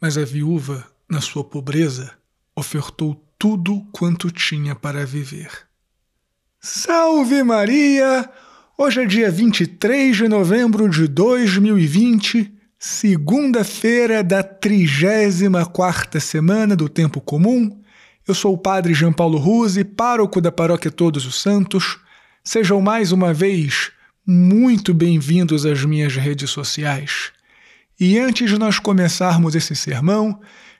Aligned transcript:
Mas 0.00 0.18
a 0.18 0.24
viúva, 0.24 0.86
na 1.08 1.22
sua 1.22 1.42
pobreza, 1.42 2.12
ofertou 2.54 3.24
tudo 3.38 3.82
quanto 3.92 4.30
tinha 4.30 4.74
para 4.74 5.06
viver. 5.06 5.50
Salve 6.60 7.42
Maria! 7.42 8.28
Hoje 8.76 9.02
é 9.02 9.06
dia 9.06 9.30
23 9.30 10.14
de 10.14 10.28
novembro 10.28 10.86
de 10.86 11.08
2020, 11.08 12.52
segunda-feira 12.78 14.22
da 14.22 14.42
34 14.42 16.20
semana 16.20 16.76
do 16.76 16.90
Tempo 16.90 17.18
Comum. 17.18 17.80
Eu 18.28 18.34
sou 18.34 18.52
o 18.52 18.58
Padre 18.58 18.92
João 18.92 19.14
Paulo 19.14 19.38
Ruse, 19.38 19.82
pároco 19.82 20.42
da 20.42 20.52
Paróquia 20.52 20.90
Todos 20.90 21.24
os 21.24 21.40
Santos. 21.40 21.98
Sejam 22.44 22.82
mais 22.82 23.12
uma 23.12 23.32
vez 23.32 23.92
muito 24.26 24.92
bem-vindos 24.92 25.64
às 25.64 25.82
minhas 25.86 26.16
redes 26.16 26.50
sociais. 26.50 27.32
E 27.98 28.18
antes 28.18 28.50
de 28.50 28.58
nós 28.58 28.78
começarmos 28.78 29.54
esse 29.54 29.74
sermão, 29.74 30.38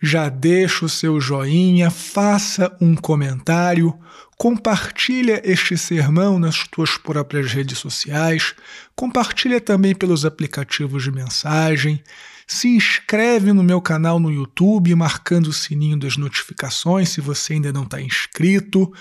já 0.00 0.28
deixa 0.28 0.84
o 0.84 0.88
seu 0.88 1.20
joinha, 1.20 1.90
faça 1.90 2.76
um 2.80 2.94
comentário, 2.94 3.98
compartilha 4.36 5.40
este 5.44 5.76
sermão 5.76 6.38
nas 6.38 6.66
suas 6.72 6.96
próprias 6.96 7.52
redes 7.52 7.78
sociais, 7.78 8.54
compartilha 8.94 9.60
também 9.60 9.94
pelos 9.94 10.24
aplicativos 10.24 11.02
de 11.02 11.10
mensagem, 11.10 12.02
se 12.46 12.68
inscreve 12.68 13.52
no 13.52 13.64
meu 13.64 13.80
canal 13.80 14.20
no 14.20 14.30
YouTube, 14.30 14.94
marcando 14.94 15.48
o 15.48 15.52
sininho 15.52 15.98
das 15.98 16.16
notificações 16.16 17.08
se 17.08 17.20
você 17.20 17.54
ainda 17.54 17.72
não 17.72 17.82
está 17.82 18.00
inscrito, 18.00 18.92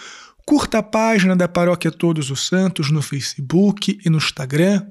curta 0.46 0.80
a 0.80 0.84
página 0.84 1.36
da 1.36 1.48
Paróquia 1.48 1.92
Todos 1.92 2.32
os 2.32 2.48
Santos 2.48 2.90
no 2.90 3.02
Facebook 3.02 4.00
e 4.04 4.10
no 4.10 4.18
Instagram, 4.18 4.86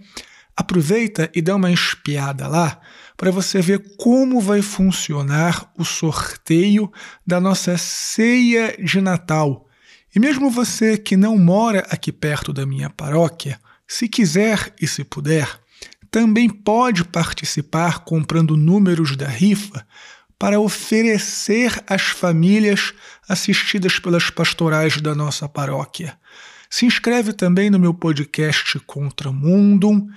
aproveita 0.57 1.31
e 1.35 1.43
dá 1.43 1.57
uma 1.57 1.73
espiada 1.73 2.47
lá 2.47 2.81
para 3.17 3.31
você 3.31 3.61
ver 3.61 3.97
como 3.97 4.41
vai 4.41 4.61
funcionar 4.61 5.73
o 5.79 5.85
sorteio 5.85 6.93
da 7.27 7.41
nossa 7.41 7.79
ceia 7.79 8.77
de 8.79 9.01
Natal. 9.01 9.67
E 10.15 10.21
mesmo 10.21 10.51
você 10.51 10.99
que 10.99 11.17
não 11.17 11.39
mora 11.39 11.87
aqui 11.91 12.13
perto 12.13 12.53
da 12.53 12.67
minha 12.67 12.91
paróquia, 12.91 13.59
se 13.87 14.09
quiser 14.09 14.75
e 14.81 14.87
se 14.87 15.05
puder, 15.05 15.49
também 16.11 16.49
pode 16.49 17.05
participar 17.05 18.01
comprando 18.01 18.57
números 18.57 19.17
da 19.17 19.29
rifa 19.29 19.87
para 20.39 20.61
oferecer 20.61 21.83
às 21.87 22.03
famílias 22.03 22.93
assistidas 23.29 23.99
pelas 23.99 24.31
pastorais 24.31 25.01
da 25.01 25.15
nossa 25.15 25.49
paróquia. 25.49 26.19
Se 26.69 26.85
inscreve 26.85 27.33
também 27.33 27.71
no 27.71 27.79
meu 27.79 27.95
podcast 27.95 28.79
Contra 28.81 29.33
Mundum 29.33 30.09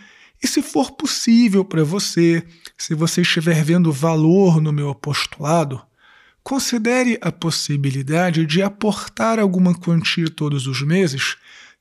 e 0.42 0.48
se 0.48 0.62
for 0.62 0.92
possível 0.92 1.66
para 1.66 1.84
você, 1.84 2.46
se 2.78 2.96
você 2.96 3.22
estiver 3.22 3.64
vendo 3.64 3.92
valor 3.92 4.62
no 4.62 4.72
meu 4.72 4.90
apostolado, 4.90 5.82
considere 6.44 7.18
a 7.22 7.32
possibilidade 7.32 8.46
de 8.46 8.62
aportar 8.62 9.40
alguma 9.40 9.74
quantia 9.74 10.30
todos 10.30 10.66
os 10.66 10.82
meses 10.82 11.38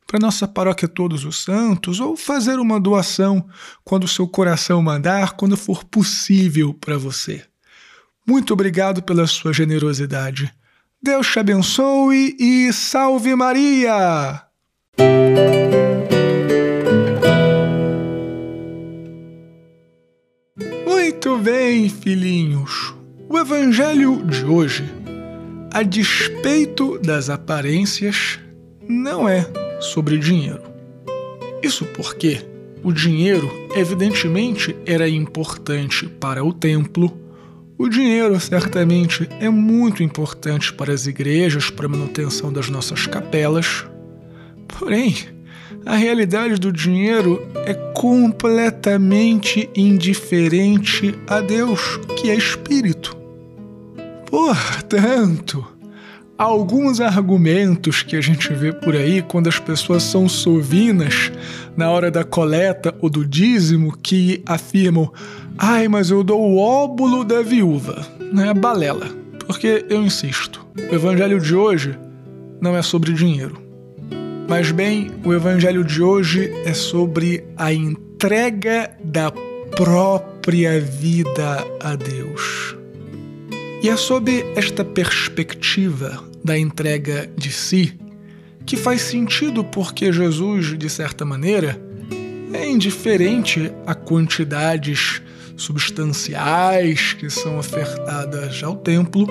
para 0.07 0.19
nossa 0.19 0.49
paróquia 0.49 0.89
Todos 0.89 1.25
os 1.25 1.45
Santos 1.45 2.01
ou 2.01 2.17
fazer 2.17 2.59
uma 2.59 2.81
doação 2.81 3.47
quando 3.85 4.05
o 4.05 4.09
seu 4.09 4.27
coração 4.27 4.83
mandar, 4.83 5.33
quando 5.33 5.57
for 5.57 5.85
possível 5.85 6.73
para 6.73 6.97
você. 6.97 7.45
Muito 8.27 8.53
obrigado 8.55 9.03
pela 9.03 9.27
sua 9.27 9.53
generosidade. 9.53 10.53
Deus 11.01 11.27
te 11.31 11.39
abençoe 11.39 12.37
e 12.41 12.73
salve 12.73 13.35
Maria! 13.37 14.43
Bem, 21.51 21.89
filhinhos. 21.89 22.95
O 23.27 23.39
evangelho 23.39 24.23
de 24.27 24.45
hoje, 24.45 24.85
a 25.73 25.83
despeito 25.83 26.99
das 26.99 27.31
aparências, 27.31 28.39
não 28.87 29.27
é 29.27 29.47
sobre 29.81 30.19
dinheiro. 30.19 30.61
Isso 31.63 31.87
porque 31.87 32.45
o 32.85 32.93
dinheiro, 32.93 33.51
evidentemente, 33.75 34.77
era 34.85 35.09
importante 35.09 36.07
para 36.07 36.45
o 36.45 36.53
templo. 36.53 37.19
O 37.79 37.89
dinheiro 37.89 38.39
certamente 38.39 39.27
é 39.41 39.49
muito 39.49 40.03
importante 40.03 40.71
para 40.75 40.93
as 40.93 41.07
igrejas, 41.07 41.71
para 41.71 41.87
a 41.87 41.89
manutenção 41.89 42.53
das 42.53 42.69
nossas 42.69 43.07
capelas. 43.07 43.87
Porém, 44.67 45.17
a 45.85 45.97
realidade 45.97 46.57
do 46.57 46.73
dinheiro 46.73 47.47
é 47.67 47.75
completamente 47.95 49.69
indiferente 49.75 51.15
a 51.27 51.41
Deus, 51.41 51.99
que 52.17 52.31
é 52.31 52.35
espírito. 52.35 53.17
Portanto, 54.27 55.67
alguns 56.37 57.01
argumentos 57.01 58.03
que 58.03 58.17
a 58.17 58.21
gente 58.21 58.53
vê 58.53 58.73
por 58.73 58.95
aí 58.95 59.23
quando 59.23 59.49
as 59.49 59.59
pessoas 59.59 60.03
são 60.03 60.29
sovinas 60.29 61.33
na 61.77 61.91
hora 61.91 62.11
da 62.11 62.23
coleta 62.25 62.95
ou 63.01 63.09
do 63.09 63.27
dízimo 63.27 63.97
que 63.97 64.43
afirmam: 64.47 65.13
"Ai, 65.57 65.89
mas 65.89 66.11
eu 66.11 66.23
dou 66.23 66.41
o 66.41 66.59
óbulo 66.59 67.25
da 67.25 67.43
viúva", 67.43 68.07
é 68.39 68.55
balela. 68.55 69.07
Porque 69.47 69.87
eu 69.89 70.03
insisto, 70.03 70.67
o 70.91 70.95
evangelho 70.95 71.41
de 71.41 71.55
hoje 71.55 71.99
não 72.61 72.77
é 72.77 72.83
sobre 72.83 73.15
dinheiro. 73.15 73.68
Mas 74.49 74.71
bem, 74.71 75.11
o 75.27 75.35
evangelho 75.35 75.85
de 75.85 76.03
hoje 76.03 76.51
é 76.65 76.73
sobre 76.73 77.45
a 77.55 77.71
entrega 77.71 78.91
da 79.05 79.31
própria 79.77 80.81
vida 80.81 81.67
a 81.79 81.95
Deus. 81.95 82.75
E 83.83 83.91
é 83.91 83.97
sob 83.97 84.43
esta 84.57 84.83
perspectiva 84.83 86.25
da 86.43 86.59
entrega 86.59 87.31
de 87.37 87.53
si 87.53 88.01
que 88.65 88.75
faz 88.75 89.03
sentido 89.03 89.63
porque 89.63 90.11
Jesus, 90.11 90.79
de 90.79 90.89
certa 90.89 91.27
maneira, 91.27 91.79
é 92.51 92.67
indiferente 92.67 93.71
a 93.87 93.95
quantidades 93.95 95.21
substanciais 95.59 97.13
que 97.13 97.29
são 97.29 97.59
ofertadas 97.59 98.63
ao 98.63 98.77
templo, 98.77 99.27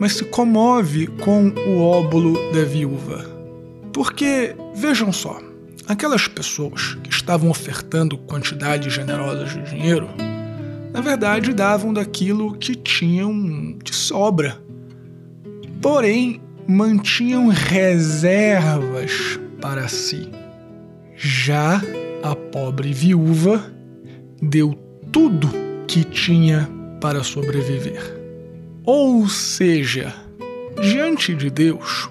mas 0.00 0.14
se 0.14 0.24
comove 0.24 1.08
com 1.08 1.48
o 1.48 1.82
óbolo 1.82 2.32
da 2.54 2.64
viúva. 2.64 3.35
Porque, 3.96 4.54
vejam 4.74 5.10
só, 5.10 5.40
aquelas 5.88 6.28
pessoas 6.28 6.98
que 7.02 7.08
estavam 7.08 7.48
ofertando 7.48 8.18
quantidades 8.18 8.92
generosas 8.92 9.54
de 9.54 9.62
dinheiro, 9.70 10.10
na 10.92 11.00
verdade 11.00 11.54
davam 11.54 11.94
daquilo 11.94 12.58
que 12.58 12.74
tinham 12.74 13.78
de 13.82 13.94
sobra. 13.94 14.60
Porém, 15.80 16.42
mantinham 16.68 17.48
reservas 17.48 19.40
para 19.62 19.88
si. 19.88 20.28
Já 21.16 21.80
a 22.22 22.36
pobre 22.36 22.92
viúva 22.92 23.64
deu 24.42 24.74
tudo 25.10 25.48
que 25.86 26.04
tinha 26.04 26.68
para 27.00 27.24
sobreviver. 27.24 28.02
Ou 28.84 29.26
seja, 29.26 30.14
diante 30.82 31.34
de 31.34 31.48
Deus, 31.48 32.10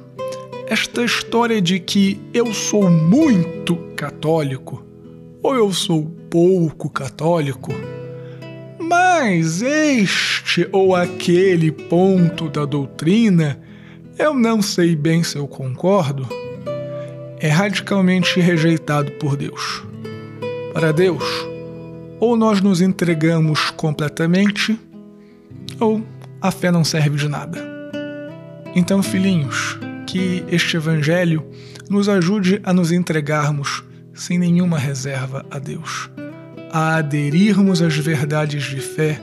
esta 0.68 1.04
história 1.04 1.62
de 1.62 1.80
que 1.80 2.20
eu 2.34 2.54
sou 2.54 2.90
muito 2.90 3.76
católico 3.96 4.84
ou 5.44 5.56
eu 5.56 5.72
sou 5.72 6.06
pouco 6.30 6.90
católico, 6.90 7.72
mas 8.80 9.62
este 9.62 10.68
ou 10.72 10.96
aquele 10.96 11.72
ponto 11.72 12.50
da 12.50 12.66
doutrina 12.66 13.62
eu 14.18 14.34
não 14.34 14.62
sei 14.62 14.96
bem 14.96 15.24
se 15.24 15.38
eu 15.38 15.46
concordo, 15.46 16.28
é 17.38 17.50
radicalmente 17.50 18.40
rejeitado 18.40 19.12
por 19.14 19.36
Deus. 19.36 19.84
Para 20.74 20.94
Deus, 20.94 21.24
ou 22.20 22.38
nós 22.38 22.62
nos 22.62 22.82
entregamos 22.82 23.72
completamente, 23.72 24.80
ou 25.80 26.02
a 26.42 26.50
fé 26.50 26.72
não 26.72 26.84
serve 26.84 27.18
de 27.18 27.28
nada. 27.28 27.60
Então, 28.74 29.04
filhinhos, 29.04 29.78
que 30.06 30.44
este 30.48 30.78
Evangelho 30.78 31.46
nos 31.90 32.08
ajude 32.08 32.62
a 32.64 32.74
nos 32.74 32.92
entregarmos 32.92 33.84
sem 34.14 34.40
nenhuma 34.40 34.78
reserva 34.78 35.46
a 35.52 35.60
Deus, 35.60 36.10
a 36.72 36.98
aderirmos 36.98 37.82
às 37.82 37.96
verdades 37.98 38.64
de 38.64 38.80
fé, 38.80 39.22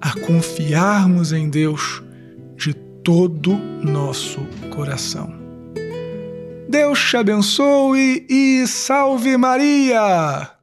a 0.00 0.18
confiarmos 0.20 1.32
em 1.32 1.48
Deus 1.48 2.02
de 2.56 2.74
todo 2.74 3.56
nosso 3.56 4.40
coração. 4.70 5.32
Deus 6.68 6.98
te 6.98 7.16
abençoe 7.16 8.26
e 8.28 8.66
salve 8.66 9.36
Maria! 9.36 10.61